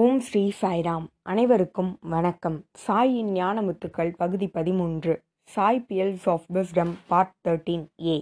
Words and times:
ஓம் 0.00 0.20
ஸ்ரீ 0.20 0.52
சாய்ராம். 0.60 1.06
அனைவருக்கும் 1.22 1.98
வணக்கம். 2.00 2.64
சாயின் 2.86 3.30
ஞானமுத்துக்கள் 3.38 4.12
பகுதி 4.16 4.48
பதிமூன்று. 4.48 5.22
Sai 5.44 5.84
pearls 5.88 6.28
of 6.28 6.44
wisdom 6.52 6.92
part 7.06 7.34
thirteen 7.48 7.84
ஏ 8.04 8.14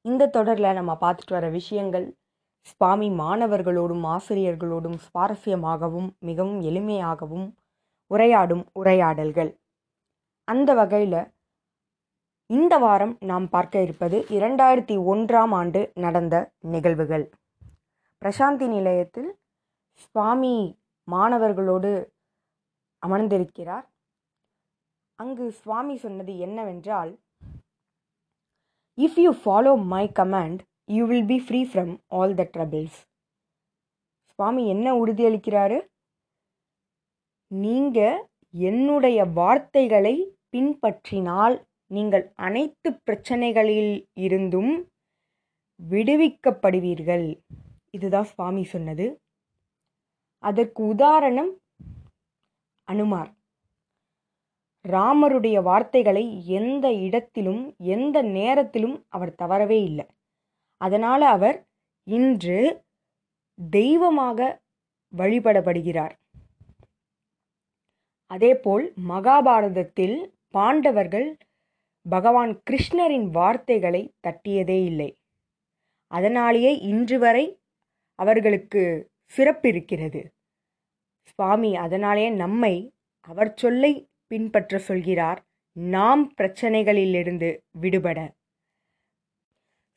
இந்த 0.00 0.28
தொடரில் 0.28 0.72
நம்ம 0.72 0.96
பார்த்துட்டு 1.00 1.34
வர 1.36 1.48
விஷயங்கள் 1.48 2.06
சுவாமி 2.60 3.08
மாணவர்களோடும் 3.10 4.04
ஆசிரியர்களோடும் 4.12 4.98
சுவாரஸ்யமாகவும் 5.06 6.08
மிகவும் 6.18 6.60
எளிமையாகவும் 6.60 7.48
உரையாடும் 8.14 8.64
உரையாடல்கள். 8.72 9.50
அந்த 10.48 10.74
வகையில் 10.74 11.32
இந்த 12.46 12.78
வாரம் 12.78 13.16
நாம் 13.20 13.48
பார்க்க 13.48 13.82
இருப்பது 13.82 14.26
இரண்டாயிரத்தி 14.28 14.98
ஒன்றாம் 15.14 15.54
ஆண்டு 15.60 15.90
நடந்த 15.94 16.52
நிகழ்வுகள். 16.60 17.26
பிரசாந்தி 18.22 18.68
நிலையத்தில் 18.68 19.38
சுவாமி 20.04 20.54
மாணவர்களோடு 21.08 21.92
அமர்ந்திருக்கிறார். 23.02 23.86
அங்கு 25.18 25.44
சுவாமி 25.60 25.94
சொன்னது 25.96 26.32
என்னவென்றால் 26.38 27.12
if 28.98 29.18
you 29.24 29.30
follow 29.42 29.72
my 29.92 30.04
command 30.20 30.60
you 30.96 31.04
will 31.06 31.28
be 31.32 31.38
free 31.46 31.60
from 31.70 31.92
all 32.18 32.34
the 32.40 32.44
troubles 32.54 32.98
Swami 34.30 34.62
என்ன 34.74 34.86
உறுதியளிக்கிறாரு? 35.02 35.78
நீங்கள் 37.50 38.18
என்னுடைய 38.54 39.18
வார்த்தைகளை 39.38 40.16
பின்பற்றினால் 40.52 41.56
நீங்கள் 41.96 42.24
அனைத்து 42.46 42.88
பிரச்சனைகளில் 43.06 43.92
இருந்தும் 44.26 44.72
விடுவிக்கப்படுவீர்கள். 45.80 47.26
இதுதான் 47.96 48.28
சுவாமி 48.32 48.64
சொன்னது. 48.64 49.06
அதற்கு 50.38 50.86
உதாரணம் 50.86 51.60
அனுமார். 52.84 53.30
ராமருடைய 54.88 55.62
வார்த்தைகளை 55.62 56.46
எந்த 56.46 56.92
இடத்திலும் 56.92 57.74
எந்த 57.78 58.22
நேரத்திலும் 58.22 59.06
அவர் 59.08 59.34
தவறவே 59.34 59.82
இல்லை. 59.82 60.06
அதனால் 60.76 61.22
அவர் 61.22 61.66
இன்று 62.04 62.84
தெய்வமாக 63.70 64.60
வழிபடப்படுகிறார். 65.16 66.14
அதேபோல் 68.26 68.92
மகாபாரதத்தில் 69.08 70.30
பாண்டவர்கள் 70.50 71.36
பகவான் 72.08 72.62
கிருஷ்ணரின் 72.70 73.28
வார்த்தைகளை 73.30 74.14
தட்டியதே 74.26 74.84
இல்லை. 74.84 75.18
அதனாலேயே 76.06 76.78
இன்று 76.78 77.18
வரை 77.18 77.60
அவர்களுக்கு 78.14 79.10
சிறப்பு 79.24 79.68
இருக்கிறது 79.68 80.35
சுவாமி 81.26 81.76
அதனாலே 81.76 82.30
நம்மை 82.42 82.74
அவர் 83.20 83.52
சொல்லை 83.54 83.92
பின்பற்ற 84.26 84.78
சொல்கிறார். 84.78 85.40
நாம் 85.76 86.22
பிரச்சனைகளிலிருந்து 86.36 87.50
விடுபட. 87.80 88.18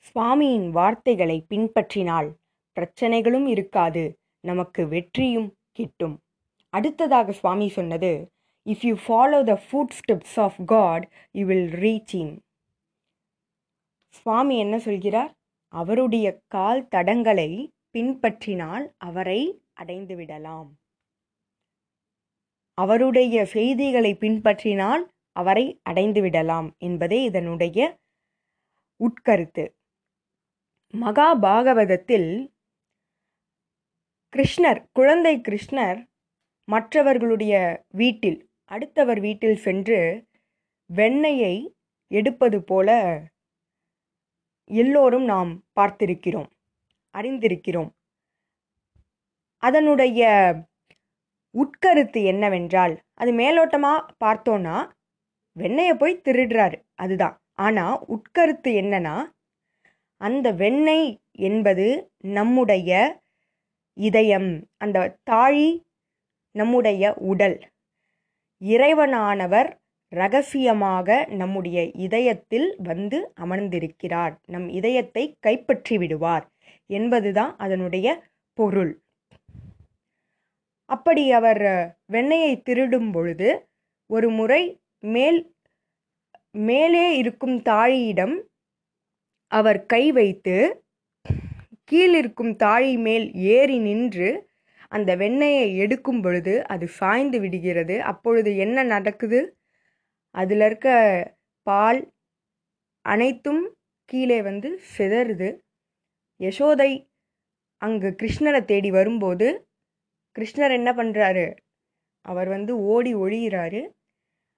சுவாமியின் 0.07 0.69
வார்த்தைகளை 0.69 1.45
பின்பற்றினால் 1.49 2.29
பிரச்சனைகளும் 2.77 3.47
இருக்காது 3.47 4.03
நமக்கு 4.39 4.87
வெற்றியும் 4.87 5.49
கிட்டும். 5.71 6.17
அடுத்ததாக 6.69 7.31
சுவாமி 7.31 7.67
சொன்னது 7.69 8.11
if 8.65 8.85
you 8.85 8.95
follow 9.07 9.39
the 9.43 9.53
footsteps 9.99 10.37
of 10.45 10.59
God 10.65 11.05
you 11.31 11.45
will 11.45 11.71
reach 11.73 12.15
him 12.21 12.35
Swami 14.09 14.57
என்ன 14.57 14.79
சொல்கிறார்? 14.79 15.33
அவருடைய 15.73 16.27
கால் 16.47 16.87
தடங்களை 16.95 17.49
பின்பற்றினால் 17.93 18.85
அவரை 18.97 19.41
அடைந்து 19.73 20.15
விடலாம். 20.15 20.69
அவருடைய 22.79 23.45
செய்திகளை 23.45 24.11
பின்பற்றினால் 24.15 25.03
அவரை 25.35 25.65
அடைந்துவிடலாம் 25.89 26.67
என்பதே 26.79 27.19
இதனுடைய 27.23 27.79
உட்கருத்து. 28.99 29.65
மகாபாகவதத்தில் 30.93 32.29
கிருஷ்ணர் 34.33 34.81
குழந்தை 34.91 35.33
கிருஷ்ணர் 35.47 35.99
மற்றவர்களுடைய 36.67 37.53
வீட்டில் 37.95 38.39
அடுத்தவர் 38.71 39.19
வீட்டில் 39.19 39.59
சென்று 39.65 39.99
வெண்ணெயை 40.89 41.55
எடுப்பது 42.11 42.57
போல 42.63 42.89
எல்லோரும் 44.69 45.25
நாம் 45.25 45.51
பார்த்திருக்கிறோம் 45.79 46.49
அறிந்திருக்கிறோம். 47.15 47.89
அதனுடைய 49.63 50.21
உட்கருத்து 51.55 52.19
என்னவென்றால் 52.23 52.93
அது 53.13 53.31
மேலோட்டமாக 53.33 54.07
பார்த்தோன்னா 54.23 54.77
வெண்ணெயை 55.55 55.93
போய் 55.93 56.21
திருடுறாரு. 56.25 56.77
அதுதான். 56.95 57.35
ஆனால் 57.55 57.95
உட்கருத்து 58.07 58.71
என்னன்னா 58.81 59.15
அந்த 60.21 60.47
வெண்ணெய் 60.53 61.07
என்பது 61.31 61.87
நம்முடைய 62.19 62.91
இதயம் 63.97 64.49
அந்த 64.77 64.97
தாழி 65.23 65.69
நம்முடைய 66.55 67.13
உடல். 67.13 67.57
இறைவனானவர் 68.61 69.69
ரகசியமாக 70.11 71.25
நம்முடைய 71.31 71.79
இதயத்தில் 71.97 72.69
வந்து 72.83 73.17
அமர்ந்திருக்கிறார். 73.35 74.33
நம் 74.45 74.67
இதயத்தை 74.69 75.23
கைப்பற்றி 75.39 75.97
விடுவார் 75.97 76.45
என்பதுதான் 76.89 77.53
அதனுடைய 77.57 78.07
பொருள். 78.57 78.93
அப்படி 80.89 81.31
அவர் 81.31 81.63
வெண்ணெயை 82.11 82.53
திருடும் 82.61 83.11
பொழுது 83.11 83.49
ஒரு 84.09 84.29
முறை 84.29 84.61
மேல் 85.05 85.39
மேலே 86.51 87.17
இருக்கும் 87.17 87.57
தாழியிடம் 87.61 88.35
அவர் 89.51 89.79
கை 89.85 90.03
வைத்து 90.11 90.55
கீழிருக்கும் 91.91 92.53
தாழி 92.55 92.97
மேல் 92.97 93.33
ஏறி 93.33 93.77
நின்று 93.79 94.29
அந்த 94.87 95.15
வெண்ணெயை 95.15 95.65
எடுக்கும் 95.75 96.21
பொழுது 96.21 96.53
அது 96.67 96.85
சாய்ந்து 96.87 97.39
விடுகிறது. 97.39 97.95
அப்பொழுது 98.01 98.57
என்ன 98.57 98.83
நடக்குது? 98.83 99.39
அதில் 100.35 100.61
இருக்க 100.61 100.89
பால் 101.67 101.99
அனைத்தும் 103.05 103.63
கீழே 104.09 104.41
வந்து 104.41 104.69
சிதறுது. 104.97 105.49
யசோதை 106.39 106.91
அங்கு 107.81 108.09
கிருஷ்ணரை 108.21 108.61
தேடி 108.65 108.91
வரும்போது 108.91 109.47
கிருஷ்ணர் 110.39 110.71
என்ன 110.71 110.91
பண்ணுறாரு 110.93 111.57
அவர் 112.21 112.47
வந்து 112.47 112.77
ஓடி 112.77 113.15
ஒழிகிறாரு 113.15 113.81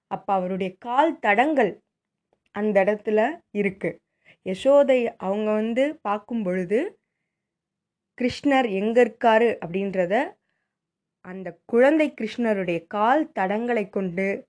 அப்போ 0.06 0.32
அவருடைய 0.32 0.76
கால் 0.78 1.18
தடங்கள் 1.18 1.82
அந்த 2.50 2.84
இடத்துல 2.84 3.20
இருக்குது 3.52 3.98
யசோதை 4.46 5.14
அவங்க 5.16 5.52
வந்து 5.52 5.96
பார்க்கும் 5.96 6.42
பொழுது 6.42 7.00
கிருஷ்ணர் 8.20 8.68
எங்கே 8.70 9.02
இருக்காரு 9.02 9.48
அப்படின்றத 9.64 10.14
அந்த 11.20 11.58
குழந்தை 11.64 12.14
கிருஷ்ணருடைய 12.20 12.86
கால் 12.86 13.30
தடங்களை 13.38 13.88
கொண்டு 13.88 14.48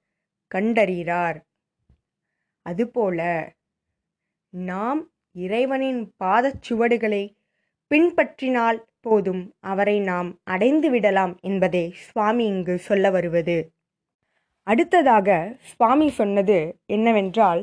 கண்டறிகிறார். 0.56 1.38
அதுபோல 2.62 3.20
நாம் 4.50 5.12
இறைவனின் 5.32 6.14
பாதச்சுவடுகளை 6.24 7.24
பின்பற்றினால் 7.92 8.80
போதும் 9.04 9.44
அவரை 9.64 10.00
நாம் 10.02 10.30
அடைந்து 10.44 10.90
விடலாம் 10.90 11.34
என்பதே 11.42 11.86
சுவாமி 12.06 12.46
இங்கு 12.46 12.76
சொல்ல 12.80 13.10
வருவது. 13.10 13.58
அடுத்ததாக 14.68 15.30
சுவாமி 15.62 16.08
சொன்னது 16.10 16.58
என்னவென்றால் 16.86 17.62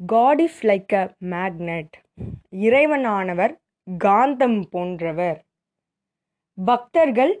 God 0.00 0.40
is 0.40 0.60
like 0.66 0.94
a 0.94 1.04
magnet 1.34 1.94
இறைவனானவர் 2.66 3.54
காந்தம் 4.04 4.60
போன்றவர். 4.70 5.38
பக்தர்கள் 6.58 7.34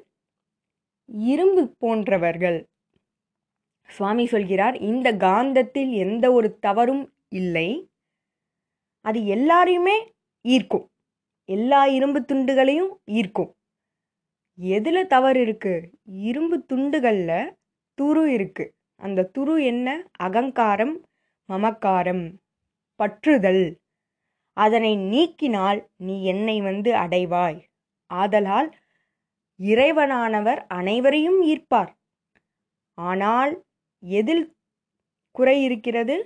இரும்பு 1.30 1.62
போன்றவர்கள். 1.78 2.58
சுவாமி 3.88 4.24
சொல்கிறார் 4.26 4.76
இந்த 4.82 5.08
காந்தத்தில் 5.16 5.92
எந்த 5.96 6.24
ஒரு 6.32 6.48
தவறும் 6.58 7.04
இல்லை. 7.32 7.68
அது 9.04 9.20
எல்லாரையுமே 9.36 9.96
ஈர்க்கும். 10.44 10.86
எல்லா 11.48 11.86
இரும்பு 11.86 12.20
துண்டுகளையும் 12.20 12.90
ஈர்க்கும். 13.06 13.50
எதில் 14.58 15.06
தவறு 15.06 15.40
இருக்குது 15.44 15.88
இரும்பு 16.28 16.56
துண்டுகளில் 16.66 17.54
துரு 17.98 18.22
இருக்குது 18.36 18.72
அந்த 18.96 19.28
துரு 19.38 19.54
என்ன? 19.64 19.88
அகங்காரம் 20.16 20.94
மமக்காரம் 21.48 22.24
பற்றுதல். 23.00 23.64
அதனை 24.52 24.92
நீக்கினால் 25.12 25.80
நீ 25.96 26.24
என்னை 26.24 26.60
வந்து 26.60 26.90
அடைவாய். 26.94 27.58
ஆதலால் 28.10 28.68
இறைவனானவர் 29.60 30.60
அனைவரையும் 30.68 31.40
ஈர்ப்பார். 31.42 31.92
ஆனால் 32.94 33.52
எதில் 34.02 34.44
குறை 35.30 35.56
இருக்கிறது? 35.62 36.16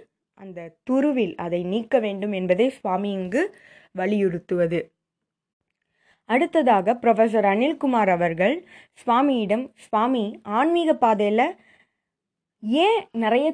அந்த 0.40 0.76
துருவில் 0.90 1.34
அதை 1.34 1.60
நீக்க 1.62 1.98
வேண்டும் 1.98 2.32
என்பதை 2.32 2.66
சுவாமி 2.70 3.10
இங்கு 3.10 3.42
வலியுறுத்துவது. 3.94 4.80
அடுத்ததாக 6.32 6.94
ப்ரொஃபஸர் 7.02 7.46
அனில்குமார் 7.52 8.10
அவர்கள் 8.10 8.54
சுவாமியிடம் 9.00 9.64
சுவாமி 9.76 10.24
ஆன்மீக 10.58 10.94
பாதையில் 10.94 11.48
ஏன் 12.62 13.00
நிறைய 13.12 13.46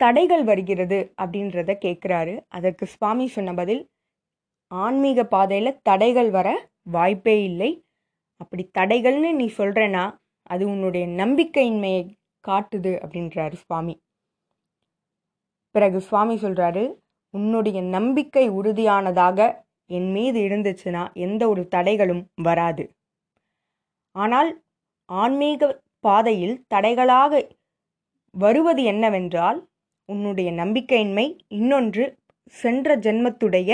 தடைகள் 0.00 0.44
வருகிறது? 0.44 0.98
அப்படின்றத 1.22 1.70
கேட்குறாரு. 1.84 2.34
அதற்கு 2.48 2.86
சுவாமி 2.86 3.26
சொன்ன 3.26 3.54
பதில் 3.54 3.82
ஆன்மீக 4.70 5.24
பாதையில் 5.24 5.78
தடைகள் 5.82 6.30
வர 6.30 6.48
வாய்ப்பே 6.82 7.36
இல்லை. 7.44 7.70
அப்படி 8.40 8.70
தடைகள்னு 8.78 9.30
நீ 9.32 9.46
சொல்கிறனா 9.58 10.04
அது 10.46 10.64
உன்னுடைய 10.66 11.04
நம்பிக்கையின்மையை 11.22 12.02
காட்டுது 12.44 12.92
அப்படின்றாரு 13.04 13.56
சுவாமி. 13.64 13.94
பிறகு 15.74 16.00
சுவாமி 16.00 16.34
சொல்கிறாரு 16.34 16.84
உன்னுடைய 17.34 17.78
நம்பிக்கை 17.96 18.44
உறுதியானதாக 18.50 19.38
என் 19.90 20.10
மீது 20.12 20.38
இருந்துச்சுன்னா 20.48 21.02
எந்த 21.26 21.42
ஒரு 21.48 21.62
தடைகளும் 21.74 22.22
வராது. 22.42 22.84
ஆனால் 24.14 24.50
ஆன்மீக 25.08 25.62
பாதையில் 26.00 26.56
தடைகளாக 26.74 27.32
வருவது 28.34 28.82
என்னவென்றால் 28.82 29.58
உன்னுடைய 30.08 30.48
நம்பிக்கையின்மை 30.52 31.26
இன்னொன்று 31.58 32.04
சென்ற 32.54 32.96
ஜென்மத்துடைய 32.96 33.70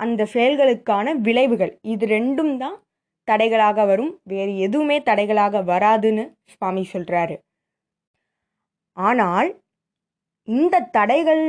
அந்த 0.00 0.26
செயல்களுக்கான 0.34 1.06
விளைவுகள். 1.26 1.72
இது 1.92 2.04
ரெண்டும் 2.06 2.54
தான் 2.56 2.76
தடைகளாக 3.28 3.86
வரும். 3.86 4.12
வேறு 4.24 4.52
எதுவுமே 4.58 4.98
தடைகளாக 5.08 5.62
வராதுன்னு 5.72 6.24
சுவாமி 6.44 6.84
சொல்கிறாரு 6.92 7.36
ஆனால் 8.96 9.50
இந்த 10.48 10.84
தடைகள் 10.96 11.44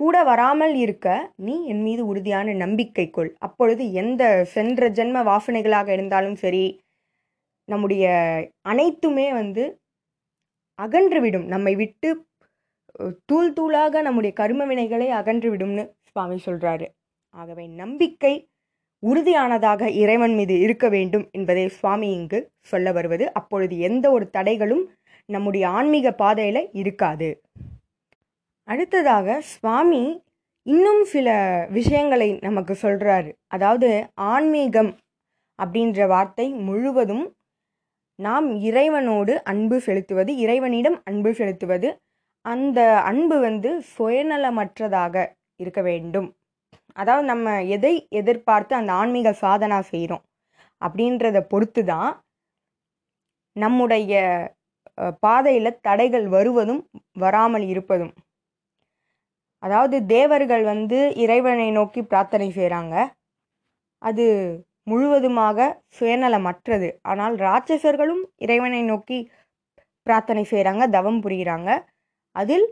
கூட 0.00 0.16
வராமல் 0.24 0.74
இருக்க 0.74 1.08
நீ 1.46 1.54
என் 1.72 1.82
மீது 1.82 2.02
உறுதியான 2.06 2.54
நம்பிக்கை 2.62 3.06
கொள். 3.10 3.30
அப்பொழுது 3.38 3.82
எந்த 4.02 4.22
சென்ற 4.54 4.88
ஜென்ம 4.90 5.22
வாசனைகளாக 5.30 5.88
இருந்தாலும் 5.88 6.38
சரி 6.44 6.64
நம்முடைய 7.68 8.04
அனைத்துமே 8.62 9.26
வந்து 9.32 9.64
அகன்றுவிடும். 10.78 11.46
நம்மை 11.46 11.74
விட்டு 11.82 12.08
தூள் 13.24 13.52
தூளாக 13.52 14.02
நம்முடைய 14.02 14.32
கரும 14.40 14.66
வினைகளை 14.66 15.08
அகன்றுவிடும்னு 15.20 15.84
சுவாமி 16.10 16.36
சொல்கிறாரு 16.46 16.86
ஆகவே 17.34 17.64
நம்பிக்கை 17.82 18.34
உறுதியானதாக 19.02 19.88
இறைவன் 20.02 20.34
மீது 20.34 20.54
இருக்க 20.58 20.86
வேண்டும் 20.88 21.24
என்பதை 21.30 21.64
சுவாமி 21.78 22.08
இங்கு 22.12 22.38
சொல்ல 22.70 22.92
வருவது. 22.92 23.24
அப்பொழுது 23.32 23.74
எந்த 23.88 24.06
ஒரு 24.10 24.26
தடைகளும் 24.36 24.84
நம்முடைய 25.28 25.64
ஆன்மீக 25.68 26.12
பாதையில் 26.22 26.62
இருக்காது. 26.82 27.28
அடுத்ததாக 28.68 29.38
சுவாமி 29.42 30.02
இன்னும் 30.66 31.02
சில 31.04 31.28
விஷயங்களை 31.70 32.28
நமக்கு 32.40 32.74
சொல்கிறாரு 32.82 33.30
அதாவது 33.46 33.88
ஆன்மீகம் 34.28 34.92
அப்படின்ற 35.58 36.06
வார்த்தை 36.06 36.46
முழுவதும் 36.60 37.24
நாம் 38.18 38.48
இறைவனோடு 38.60 39.34
அன்பு 39.42 39.76
செலுத்துவது 39.80 40.32
இறைவனிடம் 40.36 40.98
அன்பு 41.04 41.30
செலுத்துவது 41.34 41.88
அந்த 42.44 42.80
அன்பு 43.02 43.36
வந்து 43.40 43.70
சுயநலமற்றதாக 43.94 45.14
இருக்க 45.58 45.80
வேண்டும். 45.82 46.28
அதாவது 46.92 47.26
நம்ம 47.26 47.54
எதை 47.66 47.94
எதிர்பார்த்து 48.10 48.74
அந்த 48.74 48.92
ஆன்மீக 48.92 49.30
சாதனா 49.42 49.78
செய்கிறோம் 49.92 50.24
அப்படின்றத 50.82 51.38
பொறுத்து 51.46 51.82
தான் 51.84 52.10
நம்முடைய 53.56 54.12
பாதையில் 55.22 55.78
தடைகள் 55.80 56.26
வருவதும் 56.28 56.82
வராமல் 57.18 57.66
இருப்பதும் 57.66 58.12
அதாவது 59.64 59.96
தேவர்கள் 60.06 60.64
வந்து 60.64 60.98
இறைவனை 61.14 61.68
நோக்கி 61.70 62.00
பிரார்த்தனை 62.02 62.48
செய்கிறாங்க 62.56 62.94
அது 64.02 64.26
முழுவதுமாக 64.90 65.58
சுயநலமற்றது. 65.98 66.88
ஆனால் 67.02 67.34
ராட்சசர்களும் 67.36 68.24
இறைவனை 68.36 68.80
நோக்கி 68.82 69.18
பிரார்த்தனை 70.06 70.42
செய்கிறாங்க 70.50 70.84
தவம் 70.90 71.20
புரிகிறாங்க. 71.22 71.70
அதில் 72.36 72.66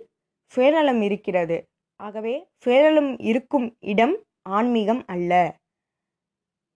சுயநலம் 0.52 1.00
இருக்கிறது. 1.00 1.56
ஆகவே 2.00 2.34
சுயநலம் 2.56 3.12
இருக்கும் 3.30 3.66
இடம் 3.92 4.14
ஆன்மீகம் 4.50 5.02
அல்ல. 5.06 5.32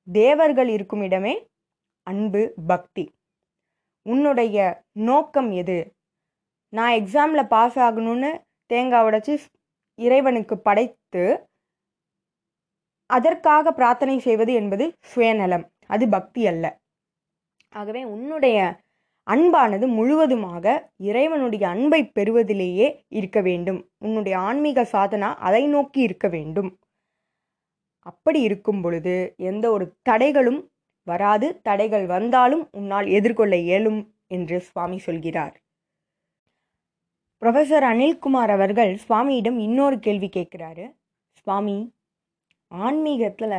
தேவர்கள் 0.08 0.68
இருக்கும் 0.68 1.02
இடமே 1.02 1.34
அன்பு 2.06 2.42
பக்தி. 2.66 3.04
உன்னுடைய 4.06 4.56
நோக்கம் 5.08 5.50
எது? 5.60 5.78
நான் 6.72 6.94
எக்ஸாமில் 7.00 7.50
பாஸ் 7.54 7.78
ஆகணும்னு 7.78 8.30
தேங்காய் 8.70 9.06
உடைச்சி 9.06 9.34
இறைவனுக்கு 9.98 10.58
படைத்து 10.58 11.48
அதற்காக 13.06 13.72
பிரார்த்தனை 13.72 14.19
செய்வது 14.19 14.52
என்பது 14.52 14.93
சுயநலம். 15.00 15.72
அது 15.87 16.08
பக்தி 16.08 16.46
அல்ல. 16.46 16.81
ஆகவே 17.69 18.04
உன்னுடைய 18.04 18.81
அன்பானது 19.26 19.87
முழுவதுமாக 19.87 20.66
இறைவனுடைய 20.96 21.69
அன்பை 21.69 22.12
பெறுவதிலேயே 22.14 23.04
இருக்க 23.08 23.40
வேண்டும். 23.40 23.90
உன்னுடைய 23.98 24.38
ஆன்மீக 24.38 24.82
சாதனா 24.93 25.34
அதை 25.34 25.66
நோக்கி 25.66 26.00
இருக்க 26.00 26.28
வேண்டும். 26.28 26.78
அப்படி 27.99 28.40
இருக்கும் 28.40 28.81
பொழுது 28.81 29.34
எந்த 29.37 29.70
ஒரு 29.70 29.94
தடைகளும் 30.10 30.60
வராது. 31.02 31.60
தடைகள் 31.62 32.06
வந்தாலும் 32.06 32.69
உன்னால் 32.72 33.06
எதிர்கொள்ள 33.06 33.56
இயலும் 33.56 34.14
என்று 34.26 34.60
சுவாமி 34.60 34.99
சொல்கிறார். 34.99 35.56
ப்ரொஃபஸர் 37.46 37.84
அனில்குமார் 37.88 38.50
அவர்கள் 38.54 38.93
சுவாமியிடம் 39.02 39.58
இன்னொரு 39.64 39.96
கேள்வி 39.98 40.28
கேட்குறாரு. 40.37 40.84
சுவாமி 41.37 41.76
ஆன்மீகத்தில் 42.72 43.52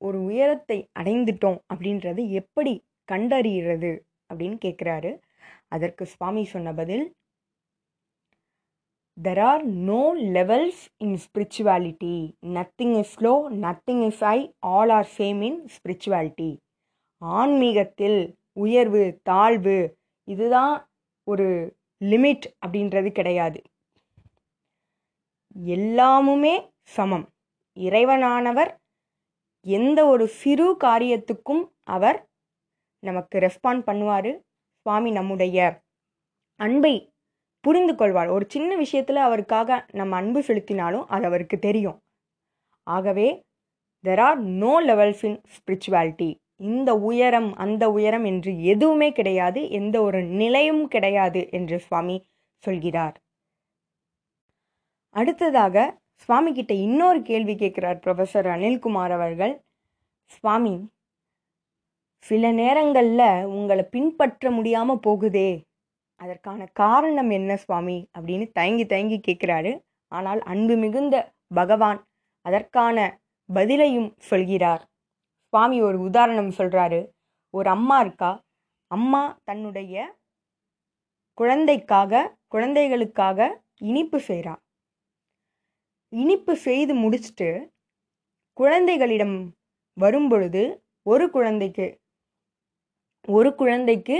ஒரு 0.00 0.18
உயரத்தை 0.22 0.78
அடைந்துட்டோம் 1.00 1.58
அப்படின்றது 1.72 2.22
எப்படி 2.30 2.72
கண்டறிகிறது 3.08 3.92
அப்படின்னு 4.30 4.56
கேட்குறாரு. 4.64 5.12
அதற்கு 5.68 6.06
சுவாமி 6.06 6.42
சொன்ன 6.44 6.72
பதில் 6.72 7.04
there 9.16 9.42
are 9.50 9.62
no 9.90 10.02
levels 10.38 10.82
in 10.96 11.16
spirituality 11.26 12.16
nothing 12.56 12.96
is 13.02 13.14
slow 13.16 13.34
nothing 13.60 14.02
is 14.08 14.24
high 14.32 14.38
all 14.72 14.94
are 14.98 15.08
same 15.18 15.40
in 15.50 15.60
spirituality 15.76 16.50
ஆன்மீகத்தில் 17.22 18.20
உயர்வு 18.52 19.04
தாழ்வு 19.22 19.78
இதுதான் 20.28 20.76
ஒரு 21.26 21.48
லிமிட் 22.00 22.46
அப்படின்றது 22.66 23.12
கிடையாது. 23.12 23.62
எல்லாமுமே 25.66 26.70
சமம். 26.82 27.26
இறைவனானவர் 27.74 28.70
எந்த 29.66 30.06
ஒரு 30.06 30.28
சிறு 30.28 30.76
காரியத்துக்கும் 30.84 31.64
அவர் 31.84 32.28
நமக்கு 32.98 33.38
ரெஸ்பாண்ட் 33.38 33.82
பண்ணுவார். 33.86 34.40
சுவாமி 34.80 35.10
நம்முடைய 35.10 35.82
அன்பை 36.60 37.12
புரிந்து 37.60 37.94
கொள்வார். 37.94 38.28
ஒரு 38.28 38.44
சின்ன 38.48 38.76
விஷயத்தில் 38.76 39.16
அவருக்காக 39.16 39.86
நம்ம 39.92 40.16
அன்பு 40.16 40.40
செலுத்தினாலும் 40.40 41.04
அது 41.06 41.24
அவருக்கு 41.24 41.58
தெரியும். 41.58 41.98
ஆகவே 42.82 43.42
there 44.04 44.20
are 44.20 44.38
no 44.38 44.72
levels 44.84 45.24
in 45.24 45.40
spirituality 45.54 46.30
இந்த 46.60 46.90
உயரம் 46.98 47.50
அந்த 47.54 47.90
உயரம் 47.90 48.24
என்று 48.24 48.62
எதுவுமே 48.62 49.12
கிடையாது 49.12 49.60
எந்த 49.70 49.96
ஒரு 50.02 50.22
நிலையும் 50.22 50.88
கிடையாது 50.88 51.40
என்று 51.50 51.78
சுவாமி 51.78 52.16
சொல்கிறார். 52.64 53.16
அடுத்ததாக 55.10 55.76
சுவாமி 56.14 56.52
கிட்ட 56.52 56.74
இன்னொரு 56.74 57.22
கேள்வி 57.22 57.54
கேட்கிறார் 57.54 57.98
ப்ரொஃபஸர் 58.04 58.48
அனில்குமார் 58.54 59.10
அவர்கள். 59.10 59.54
சுவாமி 60.24 60.74
சில 62.18 62.50
நேரங்களில் 62.52 63.46
உங்களை 63.46 63.84
பின்பற்ற 63.84 64.50
முடியாமல் 64.50 65.02
போகுதே 65.06 65.50
அதற்கான 66.20 66.66
காரணம் 66.72 67.30
என்ன 67.30 67.56
சுவாமி 67.56 67.98
அப்படின்னு 68.18 68.46
தயங்கி 68.52 68.86
தயங்கி 68.86 69.18
கேட்குறாரு. 69.26 69.72
ஆனால் 70.08 70.40
அன்பு 70.42 70.76
மிகுந்த 70.76 71.16
பகவான் 71.54 72.00
அதற்கான 72.46 72.96
பதிலையும் 73.48 74.10
சொல்கிறார். 74.18 74.82
சுவாமி 75.54 75.82
ஒரு 75.82 76.00
உதாரணம் 76.00 76.48
சொல்கிறாரு 76.50 76.98
ஒரு 77.50 77.68
அம்மா 77.70 78.00
இருக்கா? 78.00 78.30
அம்மா 78.90 79.38
தன்னுடைய 79.44 79.96
குழந்தைக்காக 81.38 82.22
குழந்தைகளுக்காக 82.48 83.38
இனிப்பு 83.80 84.18
செய்கிறா 84.28 84.54
இனிப்பு 86.12 86.56
செய்து 86.56 86.94
முடிச்சுட்டு 86.94 87.48
குழந்தைகளிடம் 88.52 89.36
வரும்பொழுது 89.96 90.62
ஒரு 91.02 91.30
குழந்தைக்கு 91.30 91.86
ஒரு 93.28 93.54
குழந்தைக்கு 93.54 94.16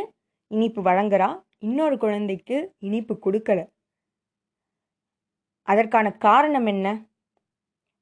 இனிப்பு 0.51 0.83
வழங்குறா. 0.83 1.43
இன்னொரு 1.59 1.99
குழந்தைக்கு 1.99 2.75
இனிப்பு 2.79 3.15
கொடுக்கல. 3.27 3.61
அதற்கான 5.69 6.13
காரணம் 6.27 6.67
என்ன? 6.67 6.87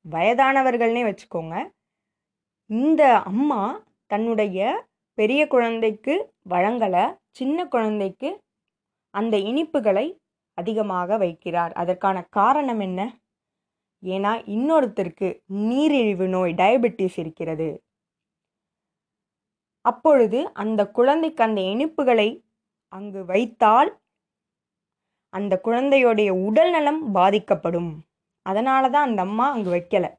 வயதானவர்கள்னே 0.05 1.05
வச்சுக்கோங்க. 1.09 1.57
இந்த 2.71 3.03
அம்மா 3.21 3.63
தன்னுடைய 4.07 4.59
பெரிய 5.19 5.47
குழந்தைக்கு 5.47 6.15
வழங்கலை 6.51 7.05
சின்ன 7.31 7.67
குழந்தைக்கு 7.67 8.31
அந்த 9.15 9.37
இனிப்புகளை 9.37 10.07
அதிகமாக 10.59 11.19
வைக்கிறார். 11.19 11.73
அதற்கான 11.73 12.23
காரணம் 12.31 12.81
என்ன? 12.81 13.01
ஏன்னா 14.03 14.33
இன்னொருத்தருக்கு 14.47 15.29
நீரிழிவு 15.63 16.29
நோய் 16.29 16.55
டயபெட்டிஸ் 16.55 17.19
இருக்கிறது. 17.19 17.69
அப்பொழுது 19.85 20.53
அந்த 20.53 20.81
குழந்தைக்கு 20.91 21.43
அந்த 21.43 21.61
இனிப்புகளை 21.61 22.29
அங்கு 22.93 23.25
வைத்தால் 23.25 23.91
அந்த 25.33 25.61
குழந்தையுடைய 25.65 26.31
உடல் 26.31 26.71
நலம் 26.71 27.13
பாதிக்கப்படும். 27.13 27.93
அதனால 28.47 28.89
தான் 28.91 29.09
அந்த 29.09 29.21
அம்மா 29.23 29.47
அங்கு 29.51 29.71
வைக்கலை. 29.75 30.11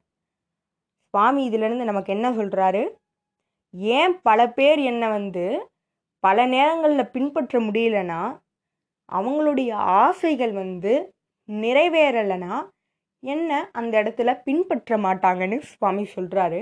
சுவாமி 1.13 1.43
இதிலிருந்து 1.43 1.85
நமக்கு 1.85 2.13
என்ன 2.13 2.31
சொல்கிறாரு 2.31 2.83
ஏன் 3.93 4.21
பல 4.21 4.39
பேர் 4.49 4.79
என்னை 4.79 5.07
வந்து 5.09 5.43
பல 6.23 6.45
நேரங்களில் 6.45 7.11
பின்பற்ற 7.11 7.59
முடியலன்னா 7.59 8.21
அவங்களுடைய 9.09 9.71
ஆசைகள் 10.03 10.51
வந்து 10.53 10.93
நிறைவேறலைன்னா 11.49 12.55
என்ன 13.23 13.69
அந்த 13.71 14.03
இடத்துல 14.03 14.41
பின்பற்ற 14.43 14.97
மாட்டாங்கன்னு 14.97 15.59
சுவாமி 15.63 16.07
சொல்கிறாரு 16.15 16.61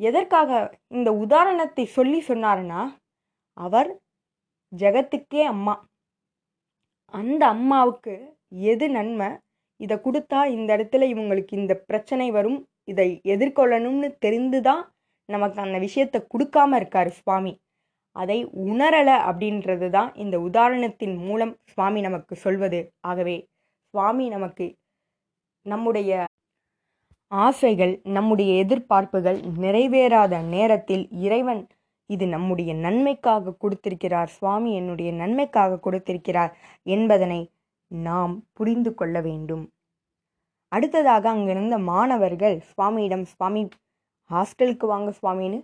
எதற்காக 0.00 0.50
இந்த 0.88 1.12
உதாரணத்தை 1.14 1.84
சொல்லி 1.86 2.24
சொன்னாருன்னா 2.28 2.82
அவர் 3.56 3.90
ஜெகத்துக்கே 4.72 5.42
அம்மா. 5.44 5.74
அந்த 7.14 7.46
அம்மாவுக்கு 7.46 8.14
எது 8.64 8.90
நன்மை? 8.90 9.28
இதை 9.80 9.96
கொடுத்தா 9.96 10.40
இந்த 10.48 10.76
இடத்துல 10.76 11.06
இவங்களுக்கு 11.12 11.52
இந்த 11.52 11.74
பிரச்சனை 11.86 12.30
வரும் 12.30 12.60
இதை 12.88 13.08
எதிர்கொள்ளணும்னு 13.24 14.08
தெரிந்து 14.18 14.60
தான் 14.62 14.82
நமக்கு 15.28 15.58
அந்த 15.64 15.78
விஷயத்தை 15.78 16.18
கொடுக்காம 16.34 16.78
இருக்காரு 16.80 17.10
சுவாமி. 17.20 17.52
அதை 18.16 18.38
உணரலை 18.66 19.16
அப்படின்றது 19.28 19.86
தான் 19.90 20.10
இந்த 20.14 20.36
உதாரணத்தின் 20.48 21.16
மூலம் 21.26 21.54
சுவாமி 21.72 22.00
நமக்கு 22.00 22.34
சொல்வது. 22.36 22.80
ஆகவே 23.00 23.36
சுவாமி 23.94 24.26
நமக்கு 24.28 24.66
நம்முடைய 25.66 26.10
ஆசைகள் 27.32 27.92
நம்முடைய 28.16 28.50
எதிர்பார்ப்புகள் 28.64 29.38
நிறைவேறாத 29.64 30.40
நேரத்தில் 30.54 31.04
இறைவன் 31.26 31.62
இது 32.10 32.24
நம்முடைய 32.26 32.70
நன்மைக்காக 32.84 33.54
கொடுத்திருக்கிறார். 33.58 34.30
சுவாமி 34.36 34.70
என்னுடைய 34.74 35.10
நன்மைக்காக 35.12 35.80
கொடுத்திருக்கிறார் 35.86 36.52
என்பதனை 36.86 37.40
நாம் 37.90 38.34
புரிந்து 38.52 38.90
கொள்ள 38.94 39.16
வேண்டும். 39.20 39.64
அடுத்ததாக 40.72 41.24
அங்கிருந்த 41.34 41.76
மாணவர்கள் 41.90 42.56
சுவாமியிடம் 42.70 43.24
சுவாமி 43.32 43.62
ஹாஸ்டலுக்கு 44.30 44.86
வாங்க 44.92 45.10
சுவாமின்னு 45.18 45.58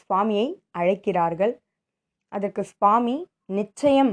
சுவாமியை 0.00 0.46
அழைக்கிறார்கள். 0.80 1.52
அதற்கு 2.32 2.62
சுவாமி 2.72 3.16
நிச்சயம் 3.58 4.12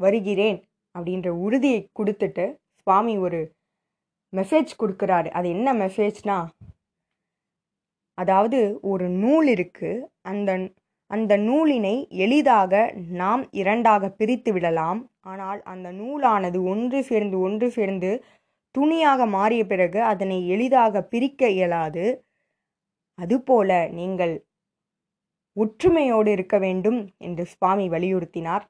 வருகிறேன் 0.00 0.58
அப்படின்ற 0.94 1.28
உறுதியை 1.46 1.80
கொடுத்துட்டு 1.98 2.44
சுவாமி 2.82 3.14
ஒரு 3.26 3.40
மெசேஜ் 4.32 4.72
கொடுக்குறாரு. 4.82 5.28
அது 5.38 5.46
என்ன 5.48 5.68
மெசேஜ்னா 5.84 6.38
அதாவது 8.18 8.58
ஒரு 8.90 9.06
நூல் 9.22 9.48
இருக்குது 9.54 10.04
அந்த 10.30 10.50
அந்த 11.10 11.32
நூலினை 11.46 11.94
எளிதாக 12.24 12.72
நாம் 13.20 13.42
இரண்டாக 13.60 14.10
பிரித்து 14.18 14.50
விடலாம். 14.52 15.00
ஆனால் 15.30 15.60
அந்த 15.72 15.88
நூலானது 16.00 16.58
ஒன்று 16.72 16.98
சேர்ந்து 17.08 17.36
ஒன்று 17.46 17.66
சேர்ந்து 17.70 18.10
துணியாக 18.74 19.26
மாறிய 19.26 19.62
பிறகு 19.66 20.00
அதனை 20.02 20.48
எளிதாக 20.48 21.02
பிரிக்க 21.02 21.48
இயலாது. 21.48 22.04
அதுபோல 23.18 23.70
நீங்கள் 23.98 24.34
ஒற்றுமையோடு 25.56 26.30
இருக்க 26.36 26.56
வேண்டும் 26.58 27.00
என்று 27.18 27.44
சுவாமி 27.46 27.86
வலியுறுத்தினார். 27.88 28.64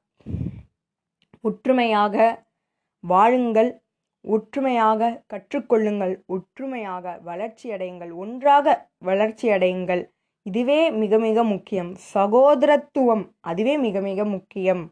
ஒற்றுமையாக 1.41 2.15
வாழுங்கள் 3.03 3.69
ஒற்றுமையாக 4.25 5.11
கற்றுக்கொள்ளுங்கள் 5.33 6.13
ஒற்றுமையாக 6.25 7.13
வளர்ச்சியடையுங்கள் 7.25 8.11
ஒன்றாக 8.15 8.75
வளர்ச்சியடையுங்கள் 9.05 10.03
இதுவே 10.45 10.81
மிக 10.91 11.17
மிக 11.19 11.43
முக்கியம். 11.43 11.91
சகோதரத்துவம் 12.13 13.23
அதுவே 13.39 13.73
மிக 13.77 14.01
மிக 14.01 14.25
முக்கியம் 14.25 14.83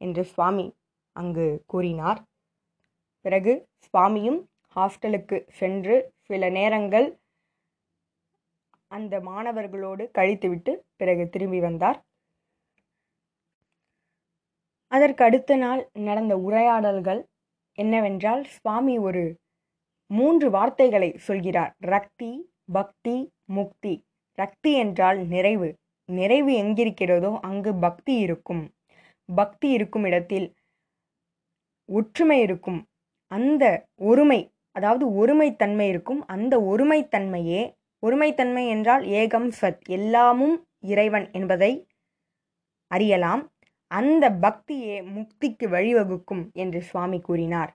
என்று 0.00 0.24
சுவாமி 0.24 0.66
அங்கு 1.16 1.46
கூறினார். 1.66 2.20
பிறகு 3.20 3.68
சுவாமியும் 3.78 4.38
ஹாஸ்டலுக்கு 4.76 5.36
சென்று 5.50 6.12
சில 6.20 6.48
நேரங்கள் 6.48 7.18
அந்த 8.86 9.20
மாணவர்களோடு 9.20 10.10
கழித்துவிட்டு 10.18 10.72
பிறகு 10.96 11.28
திரும்பி 11.28 11.60
வந்தார். 11.60 11.98
அதற்கு 14.92 15.24
அடுத்த 15.24 15.56
நாள் 15.56 15.90
நடந்த 15.92 16.36
உரையாடல்கள் 16.36 17.20
என்னவென்றால் 17.78 18.44
சுவாமி 18.44 18.98
ஒரு 18.98 19.38
மூன்று 20.10 20.50
வார்த்தைகளை 20.50 21.10
சொல்கிறார். 21.16 21.74
ரக்தி 21.86 22.30
பக்தி 22.72 23.16
முக்தி. 23.44 23.94
ரக்தி 24.38 24.72
என்றால் 24.74 25.18
நிறைவு. 25.26 25.68
நிறைவு 26.08 26.52
எங்கிருக்கிறதோ 26.62 27.40
அங்கு 27.40 27.74
பக்தி 27.74 28.14
இருக்கும். 28.14 28.74
பக்தி 29.34 29.68
இருக்கும் 29.70 30.04
இடத்தில் 30.04 30.54
ஒற்றுமை 31.88 32.40
இருக்கும். 32.40 32.80
அந்த 33.30 33.64
ஒருமை 34.02 34.40
அதாவது 34.76 35.04
ஒருமைத்தன்மை 35.20 35.86
இருக்கும். 35.88 36.22
அந்த 36.26 36.54
ஒருமைத்தன்மையே 36.70 37.62
ஒருமைத்தன்மை 38.02 38.64
என்றால் 38.68 39.04
ஏகம் 39.20 39.48
சத் 39.60 39.82
எல்லாமும் 39.88 40.56
இறைவன் 40.86 41.26
என்பதை 41.32 41.72
அறியலாம். 42.90 43.42
அந்த 43.90 44.24
பக்தியே 44.42 44.96
முக்திக்கு 45.14 45.66
வழிவகுக்கும் 45.68 46.44
என்று 46.54 46.80
சுவாமி 46.82 47.20
கூறினார். 47.20 47.72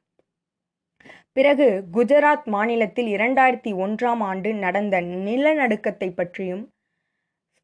பிறகு 1.31 1.67
குஜராத் 1.93 2.45
மாநிலத்தில் 2.45 3.07
இரண்டாயிரத்தி 3.07 3.71
ஒன்றாம் 3.77 4.21
ஆண்டு 4.23 4.49
நடந்த 4.55 4.95
நிலநடுக்கத்தை 5.25 6.09
பற்றியும் 6.13 6.63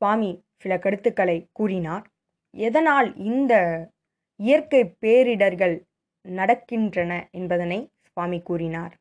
சுவாமி 0.02 0.32
சில 0.58 0.74
கருத்துக்களை 0.80 1.38
கூறினார். 1.52 2.06
எதனால் 2.54 3.10
இந்த 3.26 3.54
இயற்கை 4.40 4.82
பேரிடர்கள் 5.02 5.76
நடக்கின்றன 6.26 7.30
என்பதனை 7.32 7.80
சுவாமி 8.02 8.42
கூறினார். 8.42 8.94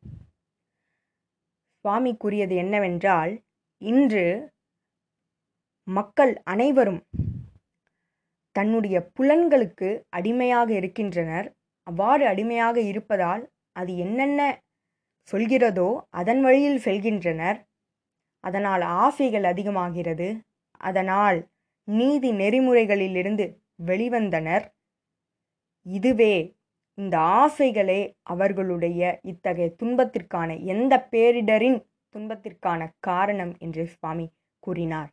சுவாமி 1.84 2.16
கூறியது 2.16 2.54
என்னவென்றால் 2.56 3.32
இன்று 3.82 4.52
மக்கள் 5.88 6.32
அனைவரும் 6.44 7.02
தன்னுடைய 8.56 9.10
புலன்களுக்கு 9.18 9.88
அடிமையாக 10.08 10.72
இருக்கின்றனர். 10.72 11.46
அவ்வாறு 11.86 12.26
அடிமையாக 12.26 12.80
இருப்பதால் 12.80 13.42
அது 13.72 13.96
என்னென்ன 13.96 14.40
சொல்கிறதோ 15.32 16.00
அதன் 16.10 16.42
வழியில் 16.42 16.80
செல்கின்றனர். 16.84 17.58
அதனால் 18.44 18.80
ஆசைகள் 18.80 19.44
அதிகமாகிறது. 19.44 20.28
அதனால் 20.80 21.38
நீதி 21.88 22.32
நெறிமுறைகளிலிருந்து 22.32 23.44
வெளிவந்தனர். 23.86 24.64
இதுவே 25.86 26.34
இந்த 27.00 27.16
ஆசைகளே 27.19 28.00
அவர்களுடைய 28.23 29.21
இத்தகைய 29.23 29.69
துன்பத்திற்கான 29.83 30.50
எந்த 30.64 30.95
பேரிடரின் 31.11 31.78
துன்பத்திற்கான 32.14 32.88
காரணம் 32.99 33.52
என்று 33.59 33.87
சுவாமி 33.87 34.26
கூறினார். 34.59 35.11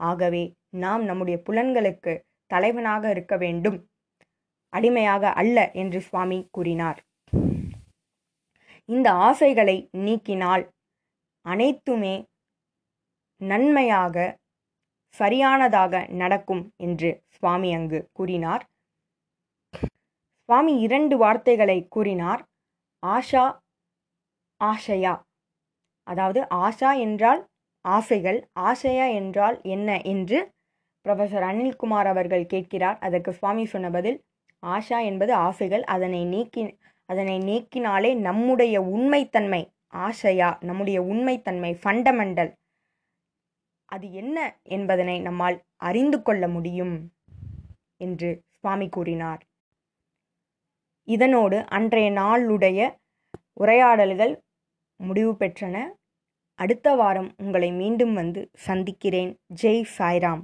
ஆகவே 0.00 0.42
நாம் 0.68 1.02
நம்முடைய 1.04 1.36
புலன்களுக்கு 1.46 2.12
தலைவனாக 2.46 3.10
இருக்க 3.10 3.36
வேண்டும். 3.36 3.78
அடிமையாக 4.72 5.32
அல்ல 5.32 5.70
என்று 5.72 6.00
சுவாமி 6.00 6.38
கூறினார். 6.50 7.00
இந்த 8.88 9.08
ஆசைகளை 9.28 9.76
நீக்கினால் 9.98 10.64
அனைத்துமே 11.46 12.14
நன்மையாக 13.40 14.16
சரியானதாக 15.14 16.06
நடக்கும் 16.12 16.62
என்று 16.76 17.10
சுவாமி 17.28 17.70
அங்கு 17.74 18.00
கூறினார். 18.12 18.64
சுவாமி 20.48 20.72
இரண்டு 20.80 21.14
வார்த்தைகளை 21.16 21.78
கூறினார். 21.88 22.40
ஆஷா 23.02 23.44
ஆஷயா. 24.60 25.12
அதாவது 26.06 26.40
ஆஷா 26.66 26.90
என்றால் 26.98 27.40
ஆசைகள் 27.84 28.38
ஆசையா 28.68 29.06
என்றால் 29.20 29.56
என்ன 29.74 29.88
என்று 30.12 30.38
ப்ரொஃபசர் 31.06 31.44
அனில்குமார் 31.50 32.08
அவர்கள் 32.12 32.44
கேட்கிறார். 32.46 32.98
அதற்கு 33.00 33.30
சுவாமி 33.32 33.64
சொன்ன 33.64 33.90
பதில் 33.90 34.18
ஆஷா 34.62 34.98
என்பது 35.10 35.32
ஆசைகள் 35.48 35.84
அதனை 35.94 36.22
நீக்கி 36.24 36.62
அதனை 37.08 37.36
நீக்கினாலே 37.50 38.10
நம்முடைய 38.28 38.74
உண்மைத்தன்மை 38.94 39.62
ஆசையா 40.06 40.48
நம்முடைய 40.68 40.98
உண்மைத்தன்மை 41.02 41.72
ஃபண்டமெண்டல் 41.82 42.52
அது 43.88 44.06
என்ன 44.12 44.36
என்பதனை 44.76 45.16
நம்மால் 45.20 45.56
அறிந்து 45.88 46.18
கொள்ள 46.22 46.44
முடியும் 46.48 46.94
என்று 47.96 48.30
சுவாமி 48.60 48.86
கூறினார். 48.88 49.42
இதனோடு 51.04 51.64
அன்றைய 51.68 52.10
நாளுடைய 52.10 52.94
உரையாடல்கள் 53.52 54.40
முடிவு 54.96 55.32
பெற்றன. 55.32 55.88
அடுத்த 56.54 56.94
வாரம் 56.94 57.34
உங்களை 57.36 57.72
மீண்டும் 57.72 58.14
வந்து 58.14 58.50
சந்திக்கிறேன். 58.54 59.38
ஜெய் 59.62 59.84
சாய்ராம். 59.98 60.42